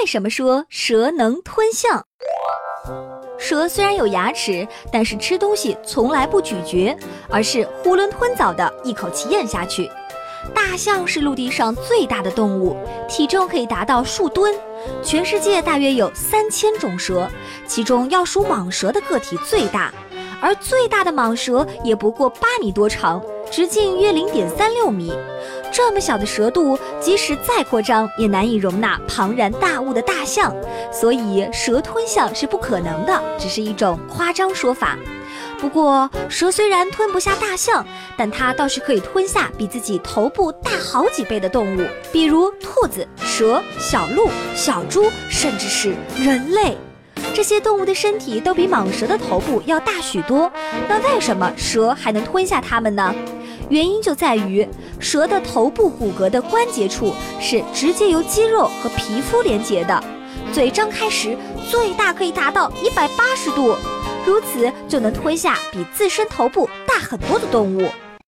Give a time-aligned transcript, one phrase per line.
[0.00, 2.04] 为什么说蛇能吞象？
[3.36, 6.96] 蛇虽然有牙齿，但是吃东西从来不咀嚼，
[7.28, 9.90] 而是囫囵吞枣的一口气咽下去。
[10.54, 12.76] 大象是陆地上最大的动物，
[13.08, 14.54] 体重可以达到数吨。
[15.02, 17.28] 全世界大约有三千种蛇，
[17.66, 19.92] 其中要数蟒蛇的个体最大，
[20.40, 23.20] 而最大的蟒蛇也不过八米多长，
[23.50, 25.12] 直径约零点三六米。
[25.70, 30.54] 这么小的蛇肚，即使再扩张，也难以容纳庞然大物的大象，
[30.90, 34.96] 所以蛇吞象是不可能的，只是一种夸张说法。
[35.60, 37.84] 不过，蛇虽然吞不下大象，
[38.16, 46.76] 但它倒是可以吞下比自己头部大好几倍的动物，比如兔子、蛇、小鹿、小猪，甚至是人类。
[47.34, 50.50] 这些动物的身体都比蟒蛇的头部要大许多，
[50.88, 53.14] 那为什么蛇还能吞下它们呢？
[53.68, 54.66] 原因就在于
[54.98, 60.02] 蛇的头部骨骼的关节处是直接由肌肉和皮肤连接的，
[60.52, 61.36] 嘴张开时
[61.70, 63.74] 最大可以达到一百八十度。
[64.26, 67.88] 如此就能吞下比自身头部大很多的动物。